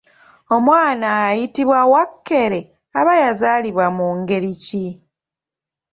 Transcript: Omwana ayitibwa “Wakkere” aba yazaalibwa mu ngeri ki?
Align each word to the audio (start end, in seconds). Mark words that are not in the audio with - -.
Omwana 0.55 1.07
ayitibwa 1.27 1.79
“Wakkere” 1.93 2.59
aba 2.99 3.13
yazaalibwa 3.21 3.85
mu 3.97 4.07
ngeri 4.19 4.53
ki? 4.63 4.85